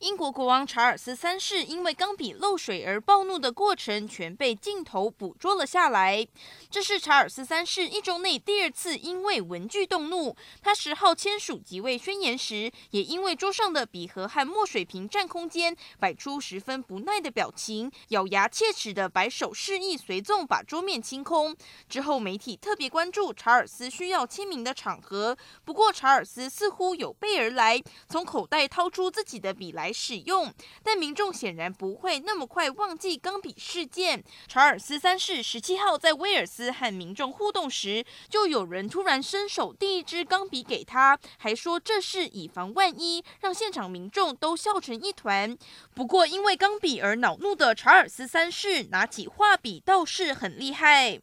[0.00, 6.26] 英国国王查尔斯三世因为钢笔漏水而暴怒的过程全被镜头捕捉了下来。
[6.70, 10.34] 这是查尔斯三世一周内第二次因为文具动怒。
[10.62, 21.54] 他十号签署即位宣言时，也因为桌上的笔盒和墨水瓶占空间，摆出十分不耐的表情，咬牙切齿的摆手示意随从把桌面清空。
[21.90, 27.78] 之后，媒体特别关注查尔斯需要签名的场合，不过查尔斯似乎有备而来，
[28.08, 29.89] 从口袋掏出自己的笔来。
[29.92, 34.22] 使用，但民众显然不会那么快忘记钢笔事件。
[34.48, 45.56] 查尔斯三世十七号在威尔斯和民众互动时，就有人突然伸手递一支钢笔给他，还说这是以防万一，让现场民众都笑成一团。
[45.94, 51.20] 不过，因为钢笔而恼怒的查尔斯三世，拿起画笔倒是很厉害。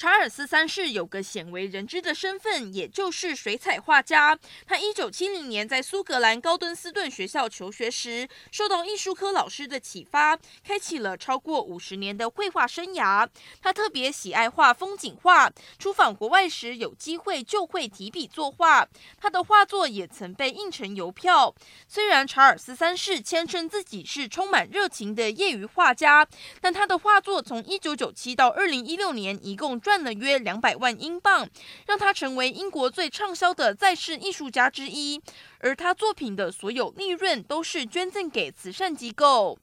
[0.00, 4.38] 查尔斯三世有个鲜为人知的身份，也就是水彩画家。
[4.66, 13.28] 他一九七零年在苏格兰高敦斯顿学校求学时，受到艺术科老师的启发，开启了超过五十年的绘画生涯。
[13.60, 18.88] 他特别喜爱画风景画，出访国外时有机会就会提笔作画。
[19.18, 21.54] 他的画作也曾被印成邮票。
[21.86, 26.26] 虽然查尔斯三世谦称自己是充满热情的业余画家，
[26.58, 31.48] 但他的画作从一九九七到二零一六年一共赚了约两百万英镑，
[31.84, 35.20] 让他成为英国最畅销的在世艺术家之一。
[35.58, 39.58] 而他作品的所有利润都是捐赠给慈善机构。